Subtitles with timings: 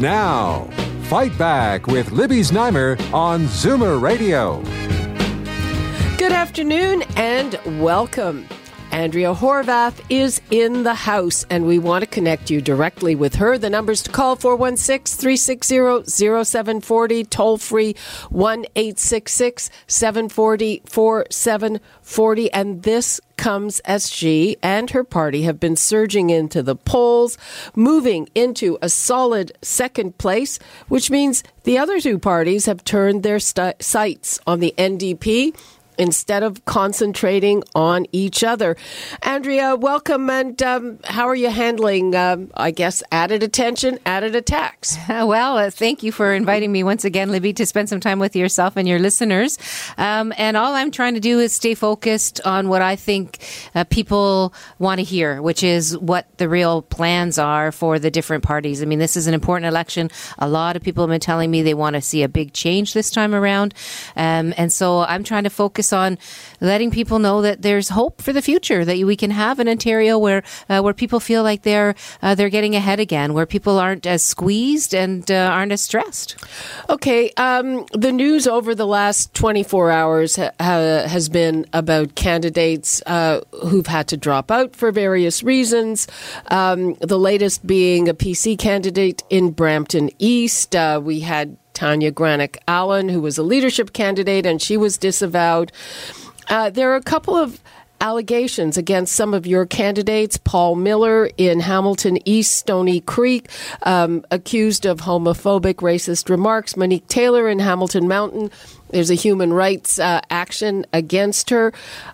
[0.00, 0.64] Now,
[1.10, 4.62] Fight Back with Libby Znaimer on Zoomer Radio.
[6.16, 8.48] Good afternoon and welcome.
[8.92, 13.56] Andrea Horwath is in the house, and we want to connect you directly with her.
[13.56, 17.94] The numbers to call 416 360 0740, toll free
[18.30, 22.52] 1 866 740 4740.
[22.52, 27.38] And this comes as she and her party have been surging into the polls,
[27.76, 33.38] moving into a solid second place, which means the other two parties have turned their
[33.38, 35.54] st- sights on the NDP
[36.00, 38.74] instead of concentrating on each other.
[39.22, 44.96] Andrea, welcome, and um, how are you handling, um, I guess, added attention, added attacks?
[45.20, 48.34] Well, uh, thank you for inviting me once again, Libby, to spend some time with
[48.34, 49.58] yourself and your listeners.
[49.98, 53.38] Um, and all I'm trying to do is stay focused on what I think
[53.74, 58.42] uh, people want to hear, which is what the real plans are for the different
[58.42, 58.82] parties.
[58.82, 60.10] I mean, this is an important election.
[60.38, 62.94] A lot of people have been telling me they want to see a big change
[62.94, 63.74] this time around.
[64.16, 66.18] Um, and so I'm trying to focus on
[66.60, 70.18] letting people know that there's hope for the future, that we can have an Ontario
[70.18, 74.06] where uh, where people feel like they're uh, they're getting ahead again, where people aren't
[74.06, 76.36] as squeezed and uh, aren't as stressed.
[76.88, 83.40] Okay, um, the news over the last 24 hours ha- has been about candidates uh,
[83.68, 86.06] who've had to drop out for various reasons.
[86.48, 90.76] Um, the latest being a PC candidate in Brampton East.
[90.76, 95.72] Uh, we had Tanya Granic Allen, who was a leadership candidate, and she was disavowed.
[96.48, 97.60] Uh, there are a couple of
[98.00, 100.36] allegations against some of your candidates.
[100.38, 103.48] Paul Miller in Hamilton East, Stoney Creek,
[103.82, 106.76] um, accused of homophobic, racist remarks.
[106.76, 108.50] Monique Taylor in Hamilton Mountain
[108.92, 111.72] there's a human rights uh, action against her.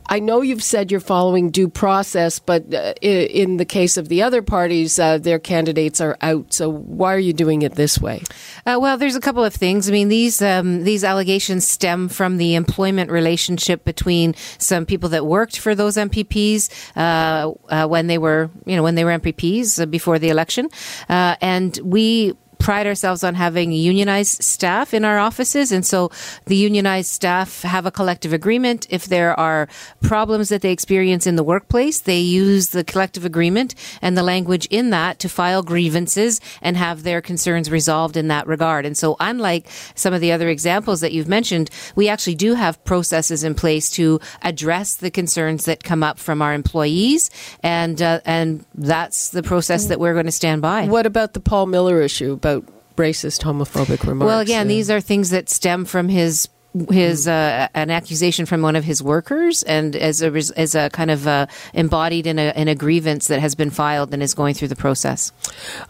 [0.08, 4.22] I know you've said you're following due process, but uh, in the case of the
[4.22, 6.52] other parties, uh, their candidates are out.
[6.52, 8.22] So why are you doing it this way?
[8.64, 9.88] Uh, well, there's a couple of things.
[9.88, 15.26] I mean, these um, these allegations stem from the employment relationship between some people that
[15.26, 19.90] worked for those MPPs uh, uh, when they were, you know, when they were MPPs
[19.90, 20.68] before the election,
[21.08, 22.34] and we
[22.66, 25.70] pride ourselves on having unionized staff in our offices.
[25.70, 26.10] And so
[26.46, 28.88] the unionized staff have a collective agreement.
[28.90, 29.68] If there are
[30.02, 34.66] problems that they experience in the workplace, they use the collective agreement and the language
[34.66, 38.84] in that to file grievances and have their concerns resolved in that regard.
[38.84, 42.84] And so unlike some of the other examples that you've mentioned, we actually do have
[42.84, 47.30] processes in place to address the concerns that come up from our employees.
[47.62, 50.86] And, uh, and that's the process that we're going to stand by.
[50.88, 52.32] What about the Paul Miller issue?
[52.32, 52.55] about
[52.96, 54.28] racist, homophobic remarks.
[54.28, 56.48] Well, again, these are things that stem from his
[56.90, 61.10] his uh, an accusation from one of his workers, and as a as a kind
[61.10, 64.54] of uh, embodied in a in a grievance that has been filed and is going
[64.54, 65.32] through the process.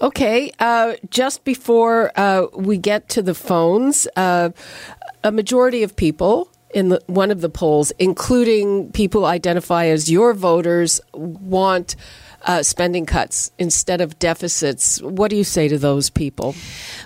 [0.00, 4.50] Okay, uh, just before uh, we get to the phones, uh,
[5.25, 10.34] a majority of people in the, one of the polls, including people identify as your
[10.34, 11.97] voters, want
[12.47, 15.03] uh, spending cuts instead of deficits.
[15.03, 16.55] What do you say to those people?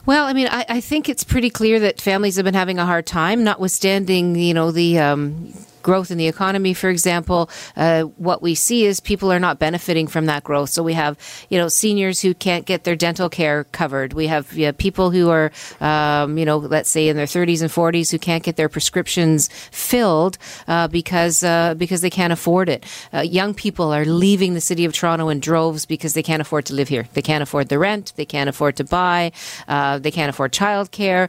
[0.07, 2.87] Well, I mean, I, I think it's pretty clear that families have been having a
[2.87, 5.53] hard time, notwithstanding, you know, the um,
[5.83, 10.07] growth in the economy, for example, uh, what we see is people are not benefiting
[10.07, 10.71] from that growth.
[10.71, 11.17] So we have,
[11.49, 14.13] you know, seniors who can't get their dental care covered.
[14.13, 17.63] We have you know, people who are, um, you know, let's say in their 30s
[17.63, 22.69] and 40s who can't get their prescriptions filled uh, because uh, because they can't afford
[22.69, 22.85] it.
[23.13, 26.67] Uh, young people are leaving the city of Toronto in droves because they can't afford
[26.67, 27.09] to live here.
[27.15, 28.13] They can't afford the rent.
[28.17, 29.33] They can't afford to buy.
[29.69, 31.29] Uh, they can't afford childcare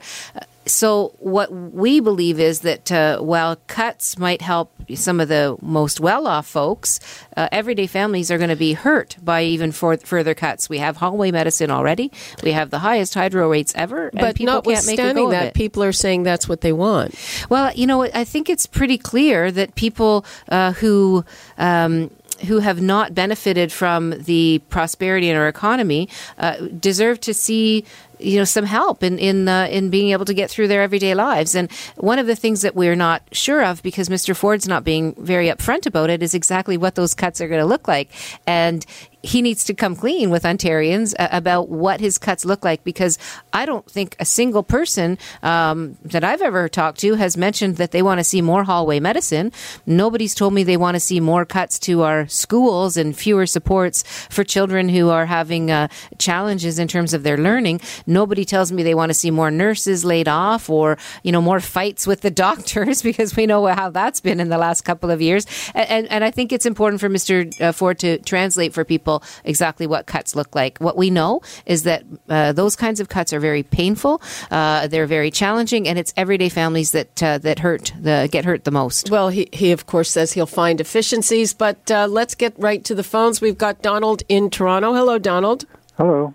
[0.66, 6.00] so what we believe is that uh, while cuts might help some of the most
[6.00, 7.00] well-off folks,
[7.38, 10.70] uh, everyday families are going to be hurt by even for- further cuts.
[10.70, 12.12] We have hallway medicine already.
[12.44, 15.08] We have the highest hydro rates ever, and people can't make it over.
[15.08, 17.16] but notwithstanding that, people are saying that's what they want.
[17.50, 21.26] Well, you know, I think it's pretty clear that people uh, who
[21.58, 22.12] um,
[22.48, 27.86] who have not benefited from the prosperity in our economy uh, deserve to see
[28.22, 31.14] you know some help in in uh, in being able to get through their everyday
[31.14, 31.56] lives.
[31.56, 34.36] And one of the things that we're not sure of because Mr.
[34.36, 37.66] Ford's not being very upfront about it is exactly what those cuts are going to
[37.66, 38.12] look like.
[38.46, 38.86] And
[39.24, 43.18] he needs to come clean with Ontarians uh, about what his cuts look like because
[43.54, 47.92] I don't think a single person um, that I've ever talked to has mentioned that
[47.92, 49.52] they want to see more hallway medicine.
[49.86, 54.04] Nobody's told me they want to see more cuts to our schools and fewer supports
[54.30, 55.88] for children who are having uh,
[56.18, 57.82] challenges in terms of their learning.
[58.08, 61.60] Nobody tells me they want to see more nurses laid off or you know more
[61.60, 65.22] fights with the doctors because we know how that's been in the last couple of
[65.22, 65.46] years.
[65.76, 67.62] And, and, and I think it's important for Mr.
[67.62, 70.78] Uh, Ford to translate for people people exactly what cuts look like.
[70.80, 75.08] What we know is that uh, those kinds of cuts are very painful, uh, they're
[75.08, 79.10] very challenging, and it's everyday families that uh, that hurt the get hurt the most.
[79.10, 82.96] Well, he, he of course says he'll find efficiencies, but uh, let's get right to
[82.96, 83.42] the phones.
[83.42, 84.94] We've got Donald in Toronto.
[84.94, 85.66] Hello, Donald.
[85.98, 86.34] Hello.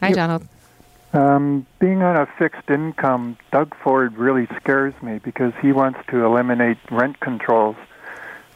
[0.00, 0.46] Hi, Donald.
[1.12, 6.24] Um, being on a fixed income, Doug Ford really scares me because he wants to
[6.24, 7.76] eliminate rent controls.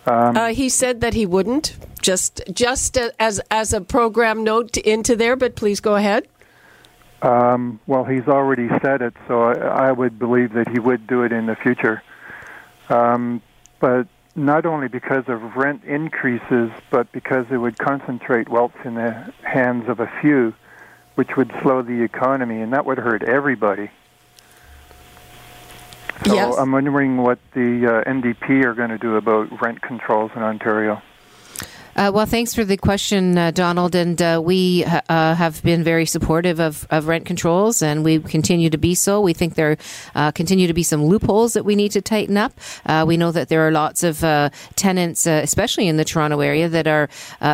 [0.06, 1.76] Um, uh, he said that he wouldn't.
[2.02, 6.28] Just just as as a program note into there, but please go ahead.
[7.22, 11.22] Um, well, he's already said it, so I, I, would believe that he would do
[11.22, 12.02] it in the future.
[12.88, 13.40] Um,
[13.78, 19.32] but not only because of rent increases, but because it would concentrate wealth in the
[19.44, 20.52] hands of a few,
[21.14, 23.88] which would slow the economy, and that would hurt everybody.
[26.26, 26.56] So yes.
[26.56, 31.02] I'm wondering what the uh, NDP are going to do about rent controls in Ontario.
[31.94, 33.94] Uh, well, thanks for the question, uh, Donald.
[33.94, 38.70] And uh, we uh, have been very supportive of, of rent controls, and we continue
[38.70, 39.20] to be so.
[39.20, 39.76] We think there
[40.14, 42.54] uh, continue to be some loopholes that we need to tighten up.
[42.86, 44.20] Uh, we know that there are lots of
[44.74, 47.08] tenants, especially in the Toronto area, that are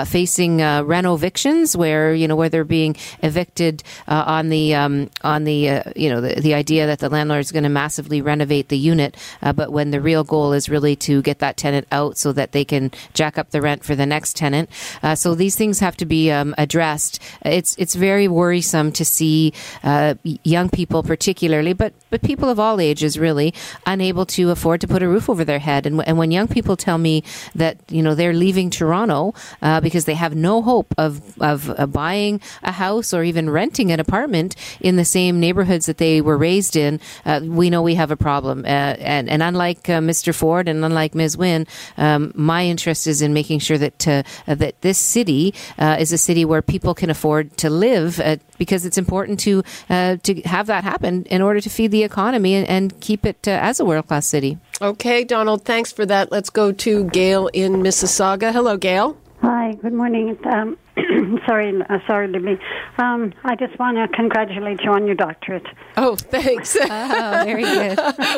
[0.04, 5.82] facing reno evictions, where you know where they're being evicted on the um, on the
[5.96, 9.16] you know the, the idea that the landlord is going to massively renovate the unit,
[9.40, 12.64] but when the real goal is really to get that tenant out so that they
[12.64, 14.70] can jack up the rent for the next tenant.
[15.02, 17.20] Uh, so these things have to be um, addressed.
[17.42, 19.52] It's it's very worrisome to see
[19.82, 23.54] uh, young people, particularly, but but people of all ages, really,
[23.86, 25.86] unable to afford to put a roof over their head.
[25.86, 27.22] And, and when young people tell me
[27.54, 31.86] that you know they're leaving Toronto uh, because they have no hope of of uh,
[31.86, 36.36] buying a house or even renting an apartment in the same neighborhoods that they were
[36.36, 38.64] raised in, uh, we know we have a problem.
[38.64, 40.34] Uh, and and unlike Mr.
[40.34, 41.36] Ford and unlike Ms.
[41.36, 41.66] Wynne,
[41.96, 46.18] um, my interest is in making sure that uh, that this city uh, is a
[46.18, 50.84] city where people can afford to live uh, because it's important to to have that
[50.84, 54.26] happen in order to feed the economy and, and keep it as a world class
[54.26, 54.58] city.
[54.80, 56.30] Okay, Donald, thanks for that.
[56.30, 58.52] Let's go to Gail in Mississauga.
[58.52, 59.16] Hello, Gail.
[59.40, 60.36] Hi, good morning.
[60.46, 60.76] Um,
[61.46, 62.58] sorry, uh, sorry to be.
[62.98, 65.66] Um, I just want to congratulate you on your doctorate.
[65.96, 66.76] Oh, thanks.
[66.80, 67.96] oh, very good.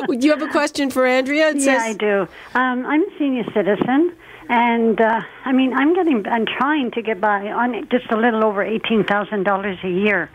[0.09, 1.51] Do you have a question for Andrea?
[1.51, 2.21] It yeah, says- I do.
[2.55, 4.15] Um, I'm a senior citizen,
[4.51, 8.45] and uh, I mean, I'm getting, I'm trying to get by on just a little
[8.45, 10.29] over eighteen thousand dollars a year,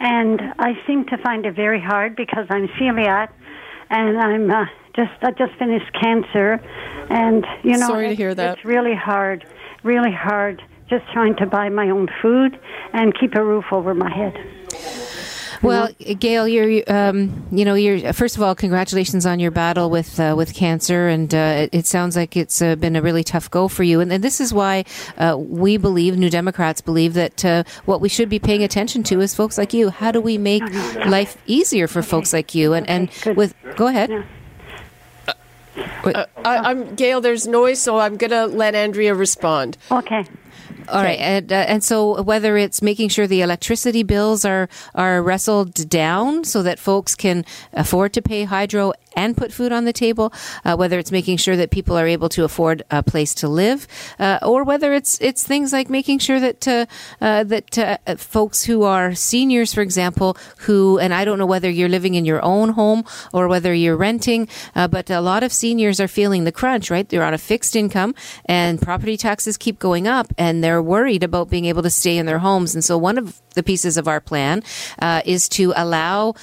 [0.00, 3.28] and I seem to find it very hard because I'm celiac,
[3.88, 4.64] and I'm uh,
[4.96, 6.60] just, I just finished cancer,
[7.08, 8.58] and you know, sorry to hear that.
[8.58, 9.46] It's really hard,
[9.84, 10.60] really hard,
[10.90, 12.58] just trying to buy my own food
[12.92, 14.36] and keep a roof over my head.
[15.62, 15.88] Well,
[16.18, 20.34] Gail, you're, um, you know, you're first of all, congratulations on your battle with uh,
[20.36, 23.68] with cancer, and uh, it, it, sounds like it's uh, been a really tough go
[23.68, 24.00] for you.
[24.00, 24.84] And, and this is why
[25.18, 29.20] uh, we believe, New Democrats believe, that uh, what we should be paying attention to
[29.20, 29.90] is folks like you.
[29.90, 30.62] How do we make
[31.06, 32.08] life easier for okay.
[32.08, 32.72] folks like you?
[32.74, 34.10] And and okay, with go ahead.
[34.10, 34.24] Yeah.
[36.04, 37.20] Uh, I, am Gail.
[37.20, 39.78] There's noise, so I'm going to let Andrea respond.
[39.90, 40.26] Okay.
[40.88, 45.22] All right, and, uh, and so whether it's making sure the electricity bills are are
[45.22, 49.92] wrestled down so that folks can afford to pay hydro and put food on the
[49.92, 50.32] table,
[50.64, 53.86] uh, whether it's making sure that people are able to afford a place to live,
[54.18, 56.86] uh, or whether it's it's things like making sure that uh,
[57.20, 61.70] uh that uh, folks who are seniors, for example, who and I don't know whether
[61.70, 65.52] you're living in your own home or whether you're renting, uh, but a lot of
[65.52, 66.90] seniors are feeling the crunch.
[66.90, 68.14] Right, they're on a fixed income,
[68.46, 72.26] and property taxes keep going up, and they're worried about being able to stay in
[72.26, 72.74] their homes.
[72.74, 74.62] And so one of the pieces of our plan
[75.24, 76.34] is to allow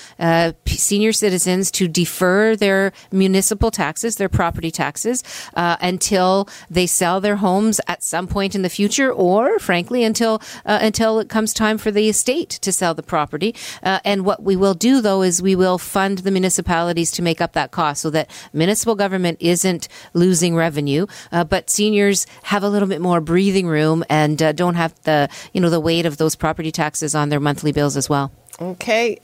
[0.66, 5.24] senior citizens to defer their municipal taxes, their property taxes,
[5.56, 10.42] uh, until they sell their homes at some point in the future, or frankly, until
[10.66, 13.56] uh, until it comes time for the estate to sell the property.
[13.84, 17.42] Uh, and what we will do, though, is we will fund the municipalities to make
[17.42, 22.70] up that cost, so that municipal government isn't losing revenue, uh, but seniors have a
[22.70, 26.18] little bit more breathing room and uh, don't have the you know the weight of
[26.18, 28.32] those property taxes on their monthly bills as well.
[28.62, 29.20] Okay.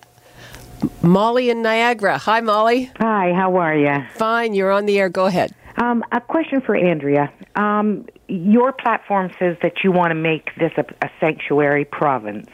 [1.01, 2.17] Molly in Niagara.
[2.17, 2.91] Hi, Molly.
[2.97, 4.05] Hi, how are you?
[4.15, 4.53] Fine.
[4.53, 5.09] You're on the air.
[5.09, 5.53] Go ahead.
[5.77, 7.31] Um, a question for Andrea.
[7.55, 12.49] Um, your platform says that you want to make this a, a sanctuary province.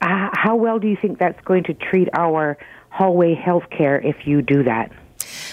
[0.00, 2.58] Uh, how well do you think that's going to treat our
[2.90, 4.92] hallway health care if you do that?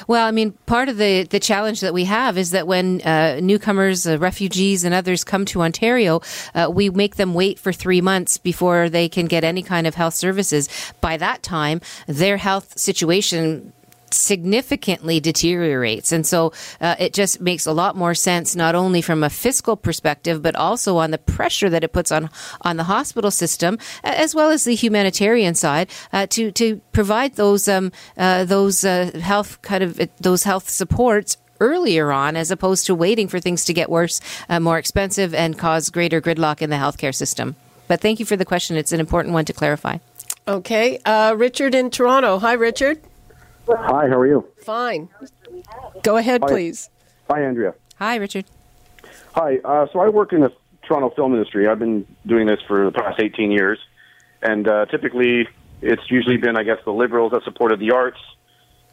[0.08, 3.40] Well, I mean, part of the, the challenge that we have is that when uh,
[3.42, 6.22] newcomers, uh, refugees, and others come to Ontario,
[6.56, 9.96] uh, we make them wait for three months before they can get any kind of
[9.96, 10.70] health services.
[11.02, 13.74] By that time, their health situation
[14.14, 16.12] significantly deteriorates.
[16.12, 19.76] And so uh, it just makes a lot more sense, not only from a fiscal
[19.76, 22.30] perspective, but also on the pressure that it puts on,
[22.62, 27.68] on the hospital system, as well as the humanitarian side, uh, to, to provide those,
[27.68, 32.96] um, uh, those uh, health kind of, those health supports earlier on as opposed to
[32.96, 36.76] waiting for things to get worse, uh, more expensive, and cause greater gridlock in the
[36.76, 37.56] healthcare system.
[37.88, 38.76] But thank you for the question.
[38.76, 39.98] It's an important one to clarify.
[40.48, 41.00] Okay.
[41.06, 42.40] Uh, Richard in Toronto.
[42.40, 43.00] Hi, Richard.
[43.68, 44.46] Hi, how are you?
[44.62, 45.10] Fine.
[46.02, 46.48] Go ahead, Hi.
[46.48, 46.90] please.
[47.30, 47.74] Hi, Andrea.
[47.98, 48.46] Hi, Richard.
[49.36, 49.58] Hi.
[49.64, 50.52] Uh, so I work in the
[50.86, 51.68] Toronto film industry.
[51.68, 53.80] I've been doing this for the past 18 years,
[54.42, 55.48] and uh, typically
[55.82, 58.20] it's usually been, I guess, the liberals that supported the arts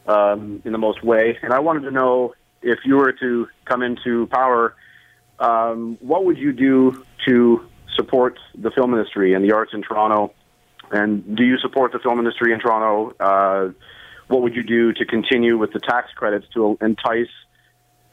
[0.07, 1.37] um, in the most way.
[1.43, 4.77] And I wanted to know if you were to come into power,
[5.41, 10.33] um, what would you do to support the film industry and the arts in Toronto?
[10.93, 13.15] And do you support the film industry in Toronto?
[13.19, 13.73] Uh,
[14.31, 17.29] what would you do to continue with the tax credits to entice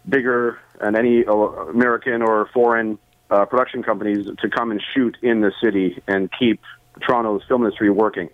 [0.10, 2.98] bigger and any uh, American or foreign
[3.30, 6.60] uh, production companies to come and shoot in the city and keep
[7.02, 8.30] Toronto's film industry working?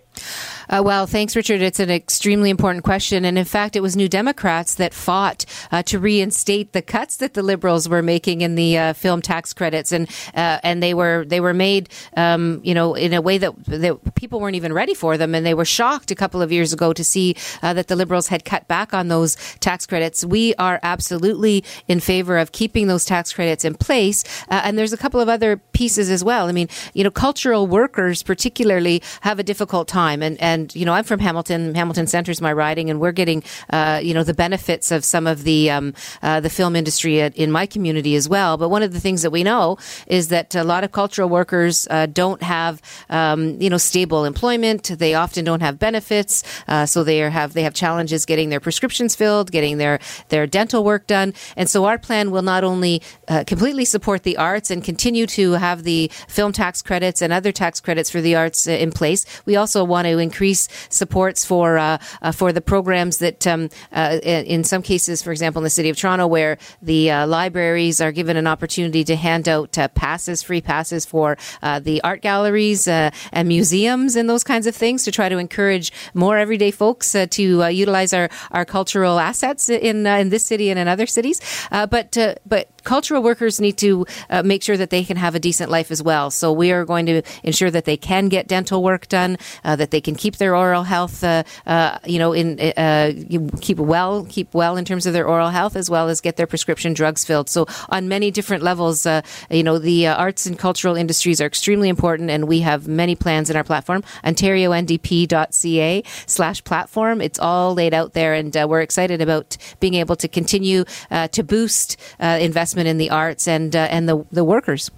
[0.68, 1.62] Uh, well, thanks, Richard.
[1.62, 3.24] It's an extremely important question.
[3.24, 7.34] And in fact, it was New Democrats that fought uh, to reinstate the cuts that
[7.34, 9.92] the Liberals were making in the uh, film tax credits.
[9.92, 13.52] And, uh, and they were, they were made, um, you know, in a way that,
[13.66, 15.34] that people weren't even ready for them.
[15.34, 18.28] And they were shocked a couple of years ago to see uh, that the Liberals
[18.28, 20.24] had cut back on those tax credits.
[20.24, 24.24] We are absolutely in favor of keeping those tax credits in place.
[24.48, 26.48] Uh, and there's a couple of other pieces as well.
[26.48, 30.22] I mean, you know, cultural workers particularly have a difficult time.
[30.22, 31.74] And, and and you know, I'm from Hamilton.
[31.74, 35.44] Hamilton Center's my riding, and we're getting uh, you know the benefits of some of
[35.44, 35.92] the um,
[36.22, 38.56] uh, the film industry in my community as well.
[38.56, 41.86] But one of the things that we know is that a lot of cultural workers
[41.90, 42.80] uh, don't have
[43.10, 44.84] um, you know stable employment.
[44.98, 48.60] They often don't have benefits, uh, so they are, have they have challenges getting their
[48.60, 51.34] prescriptions filled, getting their their dental work done.
[51.56, 55.52] And so our plan will not only uh, completely support the arts and continue to
[55.52, 59.26] have the film tax credits and other tax credits for the arts in place.
[59.44, 63.70] We also want to increase increase supports for uh, uh, for the programs that, um,
[63.92, 68.00] uh, in some cases, for example, in the city of Toronto, where the uh, libraries
[68.00, 71.36] are given an opportunity to hand out uh, passes, free passes for
[71.80, 76.36] the art galleries and museums and those kinds of things to try to encourage more
[76.36, 81.06] everyday folks to utilize our, our cultural assets in in this city and in other
[81.06, 81.40] cities.
[81.70, 85.70] but but cultural workers need to uh, make sure that they can have a decent
[85.70, 86.30] life as well.
[86.30, 89.90] So we are going to ensure that they can get dental work done, uh, that
[89.90, 93.12] they can keep their oral health, uh, uh you know, in uh,
[93.60, 96.46] keep well, keep well in terms of their oral health, as well as get their
[96.46, 97.48] prescription drugs filled.
[97.48, 99.06] So on many different levels,
[99.50, 103.50] you know, the arts and cultural industries are extremely important, and we have many plans
[103.50, 107.20] in our platform, OntarioNDP.ca slash platform.
[107.20, 111.96] It's all laid out there, and we're excited about being able to continue to boost
[112.20, 114.90] investment investment in the arts and uh, and the the workers.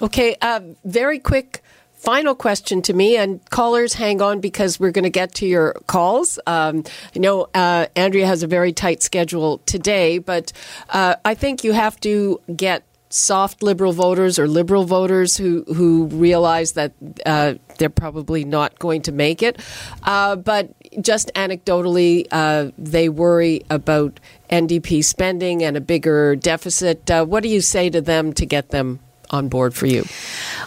[0.00, 1.62] Okay, uh, very quick
[1.94, 5.74] final question to me, and callers, hang on because we're going to get to your
[5.86, 6.38] calls.
[6.46, 6.84] Um,
[7.14, 10.52] I know uh, Andrea has a very tight schedule today, but
[10.90, 16.06] uh, I think you have to get soft liberal voters or liberal voters who who
[16.06, 16.92] realize that
[17.26, 19.60] uh, they're probably not going to make it.
[20.02, 20.70] Uh, but
[21.00, 24.20] just anecdotally, uh, they worry about
[24.50, 27.10] NDP spending and a bigger deficit.
[27.10, 30.04] Uh, what do you say to them to get them on board for you?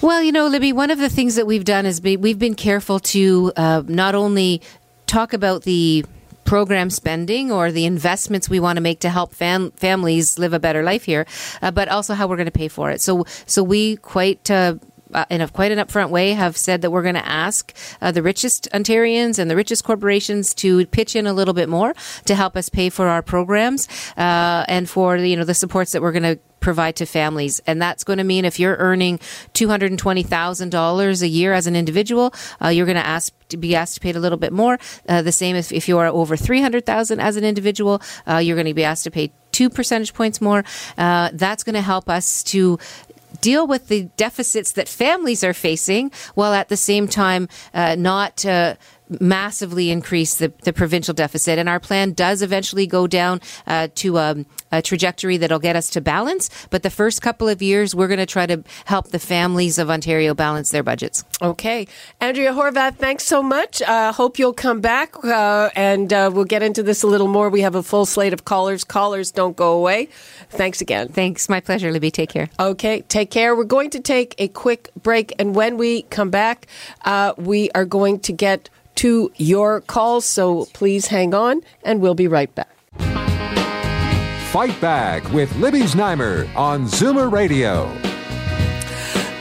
[0.01, 2.55] Well, you know, Libby, one of the things that we've done is be, we've been
[2.55, 4.61] careful to uh, not only
[5.05, 6.05] talk about the
[6.45, 10.59] program spending or the investments we want to make to help fam- families live a
[10.59, 11.25] better life here,
[11.61, 13.01] uh, but also how we're going to pay for it.
[13.01, 14.75] So, so we quite uh,
[15.15, 18.11] uh, in a quite an upfront way, have said that we're going to ask uh,
[18.11, 21.93] the richest Ontarians and the richest corporations to pitch in a little bit more
[22.25, 26.01] to help us pay for our programs uh, and for you know the supports that
[26.01, 27.61] we're going to provide to families.
[27.67, 29.19] And that's going to mean if you're earning
[29.53, 34.01] $220,000 a year as an individual, uh, you're going to ask to be asked to
[34.01, 34.79] pay a little bit more.
[35.07, 38.65] Uh, the same if, if you are over 300,000 as an individual, uh, you're going
[38.65, 40.63] to be asked to pay two percentage points more.
[40.97, 42.79] Uh, that's going to help us to
[43.41, 48.45] deal with the deficits that families are facing while at the same time uh, not
[48.45, 48.75] uh,
[49.09, 51.59] massively increase the, the provincial deficit.
[51.59, 55.89] And our plan does eventually go down uh, to a, a, trajectory that'll get us
[55.91, 56.49] to balance.
[56.69, 59.89] But the first couple of years, we're going to try to help the families of
[59.89, 61.23] Ontario balance their budgets.
[61.41, 61.87] Okay.
[62.19, 63.81] Andrea Horwath, thanks so much.
[63.81, 67.49] Uh, hope you'll come back uh, and uh, we'll get into this a little more.
[67.49, 68.83] We have a full slate of callers.
[68.83, 70.09] Callers don't go away.
[70.49, 71.09] Thanks again.
[71.09, 71.49] Thanks.
[71.49, 72.11] My pleasure, Libby.
[72.11, 72.49] Take care.
[72.59, 73.01] Okay.
[73.01, 73.55] Take care.
[73.55, 75.33] We're going to take a quick break.
[75.39, 76.67] And when we come back,
[77.03, 80.25] uh, we are going to get to your calls.
[80.25, 82.69] So please hang on and we'll be right back.
[84.51, 87.91] Fight Back with Libby Znaimer on Zoomer Radio.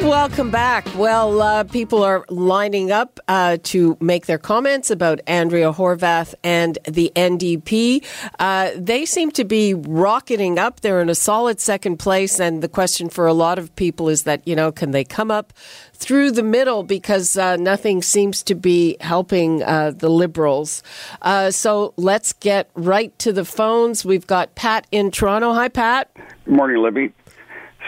[0.04, 0.87] Welcome back.
[0.96, 6.78] Well, uh, people are lining up uh, to make their comments about Andrea Horwath and
[6.87, 8.04] the NDP.
[8.38, 10.80] Uh, they seem to be rocketing up.
[10.80, 12.38] They're in a solid second place.
[12.38, 15.30] And the question for a lot of people is that, you know, can they come
[15.30, 15.54] up
[15.94, 20.82] through the middle because uh, nothing seems to be helping uh, the Liberals?
[21.23, 24.04] Uh, so let's get right to the phones.
[24.04, 25.54] We've got Pat in Toronto.
[25.54, 26.11] Hi, Pat.
[26.44, 27.14] Good morning, Libby.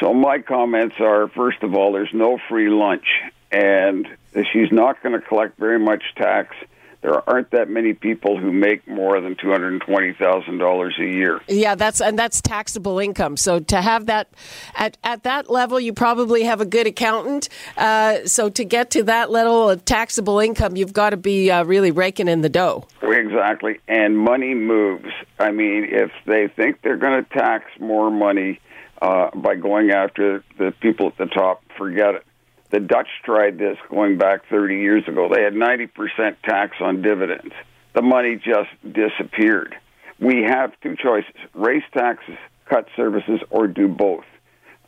[0.00, 3.06] So my comments are: first of all, there's no free lunch,
[3.50, 4.06] and
[4.52, 6.54] she's not going to collect very much tax.
[7.02, 11.04] There aren't that many people who make more than two hundred twenty thousand dollars a
[11.04, 11.40] year.
[11.46, 13.36] Yeah, that's and that's taxable income.
[13.36, 14.28] So to have that
[14.74, 17.48] at at that level, you probably have a good accountant.
[17.76, 21.64] Uh, so to get to that level of taxable income, you've got to be uh,
[21.64, 22.88] really raking in the dough.
[23.02, 25.10] Exactly, and money moves.
[25.38, 28.58] I mean, if they think they're going to tax more money
[29.00, 31.62] uh, by going after the people at the top.
[31.76, 32.26] Forget it.
[32.70, 35.28] The Dutch tried this going back 30 years ago.
[35.32, 37.54] They had 90% tax on dividends.
[37.94, 39.76] The money just disappeared.
[40.18, 44.24] We have two choices raise taxes, cut services, or do both.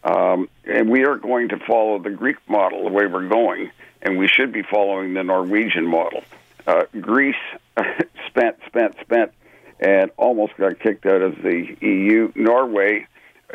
[0.03, 3.71] Um, and we are going to follow the Greek model the way we're going,
[4.03, 6.23] and we should be following the Norwegian model.
[6.67, 7.35] Uh, Greece
[8.27, 9.33] spent, spent, spent,
[9.81, 12.33] and almost got kicked out of the EU.
[12.35, 13.07] Norway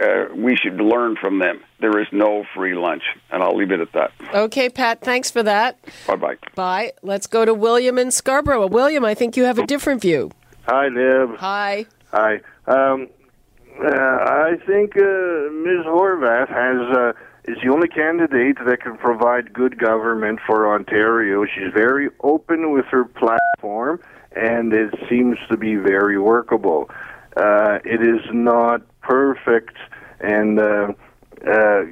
[0.02, 1.62] uh, we should learn from them.
[1.80, 4.12] There is no free lunch, and I'll leave it at that.
[4.34, 5.78] Okay, Pat, thanks for that.
[6.08, 6.36] Bye bye.
[6.56, 6.94] Bye.
[7.02, 8.68] Let's go to William in Scarborough.
[8.68, 10.32] William, I think you have a different view.
[10.68, 11.38] Hi, Lib.
[11.38, 11.86] Hi.
[12.12, 12.42] Hi.
[12.68, 13.10] Um,
[13.80, 15.86] uh, I think uh, Ms.
[15.86, 17.14] Horwath has uh,
[17.46, 21.46] is the only candidate that can provide good government for Ontario.
[21.46, 24.00] She's very open with her platform,
[24.36, 26.90] and it seems to be very workable.
[27.36, 29.78] Uh, it is not perfect
[30.20, 30.94] and uh,
[31.46, 31.84] uh,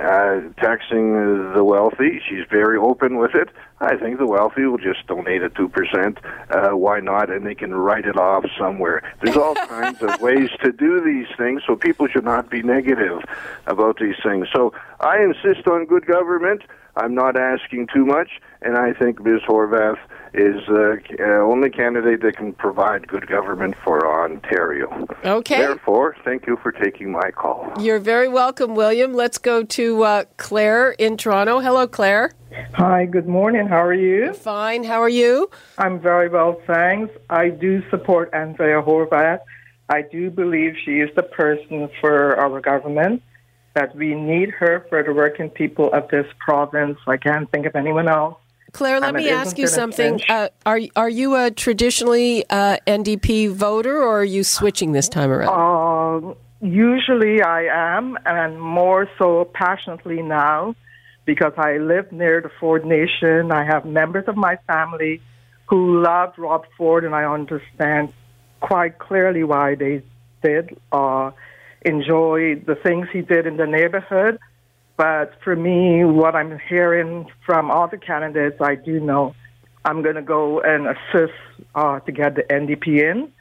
[0.00, 2.20] uh, taxing the wealthy.
[2.28, 3.48] She's very open with it.
[3.80, 6.18] I think the wealthy will just donate a two percent.
[6.50, 7.30] Uh, why not?
[7.30, 9.02] And they can write it off somewhere.
[9.22, 13.22] There's all kinds of ways to do these things, so people should not be negative
[13.68, 14.48] about these things.
[14.52, 16.62] So I insist on good government.
[16.96, 18.28] I'm not asking too much,
[18.62, 19.42] and I think Ms.
[19.46, 19.98] Horwath
[20.34, 25.06] is the uh, only candidate that can provide good government for Ontario.
[25.24, 25.58] Okay.
[25.58, 27.72] Therefore, thank you for taking my call.
[27.80, 29.14] You're very welcome, William.
[29.14, 31.60] Let's go to uh, Claire in Toronto.
[31.60, 32.32] Hello, Claire.
[32.74, 33.66] Hi, good morning.
[33.66, 34.32] How are you?
[34.32, 34.84] Fine.
[34.84, 35.50] How are you?
[35.78, 37.14] I'm very well, thanks.
[37.30, 39.40] I do support Andrea Horwath.
[39.88, 43.22] I do believe she is the person for our government
[43.78, 46.98] that we need her for the working people of this province.
[47.06, 48.36] I can't think of anyone else.
[48.72, 50.20] Claire, let me ask you something.
[50.28, 55.30] Uh, are are you a traditionally uh, NDP voter, or are you switching this time
[55.30, 55.54] around?
[55.54, 57.62] Uh, usually, I
[57.96, 60.74] am, and more so passionately now,
[61.24, 63.52] because I live near the Ford Nation.
[63.52, 65.22] I have members of my family
[65.66, 68.12] who loved Rob Ford, and I understand
[68.60, 70.02] quite clearly why they
[70.42, 70.76] did.
[70.90, 71.30] Uh,
[71.82, 74.38] enjoy the things he did in the neighborhood.
[74.96, 79.34] But for me, what I'm hearing from all the candidates, I do know
[79.84, 81.38] I'm going to go and assist
[81.74, 83.32] uh, to get the NDP in.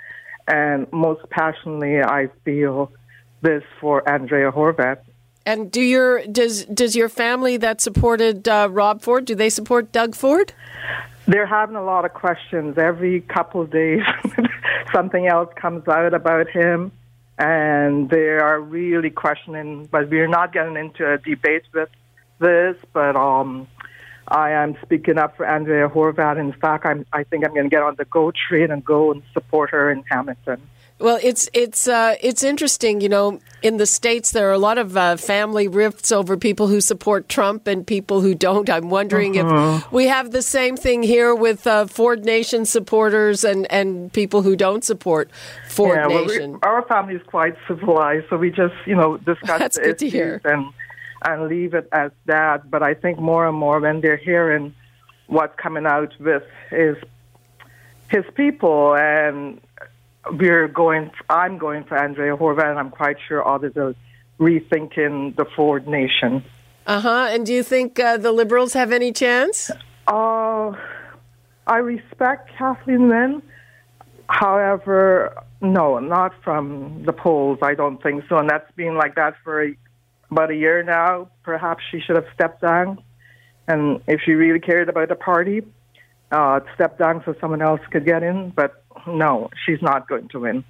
[0.47, 2.91] And most passionately, I feel
[3.41, 4.99] this for Andrea Horwath.
[5.45, 9.91] And do your does does your family that supported uh, Rob Ford do they support
[9.93, 10.53] Doug Ford?
[11.25, 14.03] They're having a lot of questions every couple of days.
[14.93, 16.91] something else comes out about him
[17.37, 19.85] and they are really questioning.
[19.85, 21.89] But we're not getting into a debate with
[22.39, 22.77] this.
[22.93, 23.67] But um,
[24.27, 26.39] I am speaking up for Andrea Horwath.
[26.39, 29.11] In fact, I'm, I think I'm going to get on the GO train and go
[29.11, 30.61] and support her in Hamilton.
[30.99, 33.01] Well, it's it's uh, it's interesting.
[33.01, 36.67] You know, in the states, there are a lot of uh, family rifts over people
[36.67, 38.67] who support Trump and people who don't.
[38.67, 39.81] I'm wondering uh-huh.
[39.85, 44.41] if we have the same thing here with uh, Ford Nation supporters and, and people
[44.41, 45.29] who don't support
[45.69, 46.51] Ford yeah, Nation.
[46.53, 50.09] Well, we, our family is quite civilized, so we just you know discuss That's the
[50.09, 50.41] hear.
[50.45, 50.73] and
[51.23, 52.71] and leave it as that.
[52.71, 54.73] But I think more and more when they're hearing
[55.27, 56.97] what's coming out with is
[58.09, 59.61] his people, and
[60.31, 61.11] we're going.
[61.29, 63.95] I'm going for Andrea Horwath, and I'm quite sure others are
[64.39, 66.43] rethinking the Ford Nation.
[66.85, 67.27] Uh huh.
[67.29, 69.69] And do you think uh, the Liberals have any chance?
[70.07, 70.71] Uh,
[71.67, 73.41] I respect Kathleen Wynne.
[74.29, 77.59] However, no, not from the polls.
[77.61, 78.37] I don't think so.
[78.37, 79.77] And that's been like that for a,
[80.31, 81.29] about a year now.
[81.43, 83.01] Perhaps she should have stepped down.
[83.67, 85.63] And if she really cared about the party,
[86.31, 88.51] uh, step down so someone else could get in.
[88.51, 90.63] But no, she's not going to win.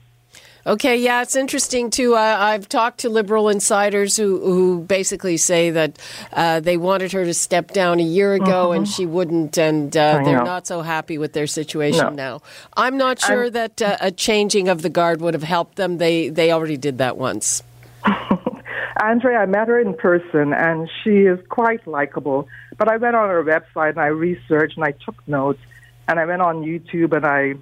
[0.65, 2.15] Okay, yeah, it's interesting too.
[2.15, 5.97] Uh, I've talked to liberal insiders who, who basically say that
[6.34, 10.21] uh, they wanted her to step down a year ago and she wouldn't, and uh,
[10.26, 12.10] they're not so happy with their situation No.
[12.10, 12.41] now.
[12.76, 16.00] I'm not sure I'm- that uh, a changing of the guard would have helped them.
[16.00, 17.63] They they already did that once.
[19.02, 22.47] Andrea, I met her in person, and she is quite likable.
[22.78, 25.60] But I went on her website and I researched and I took notes,
[26.08, 27.54] and I went on YouTube and I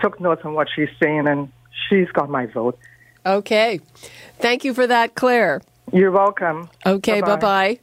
[0.00, 1.52] took notes on what she's saying, and
[1.88, 2.78] she's got my vote.
[3.24, 3.80] Okay,
[4.38, 5.60] thank you for that, Claire.
[5.92, 6.68] You're welcome.
[6.86, 7.78] Okay, bye bye.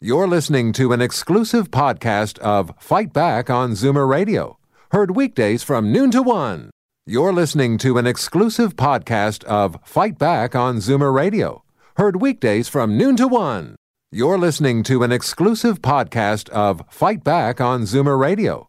[0.00, 4.58] You're listening to an exclusive podcast of Fight Back on Zoomer Radio,
[4.92, 6.70] heard weekdays from noon to one.
[7.06, 11.62] You're listening to an exclusive podcast of Fight Back on Zoomer Radio,
[11.96, 13.76] heard weekdays from noon to one.
[14.10, 18.68] You're listening to an exclusive podcast of Fight Back on Zoomer Radio,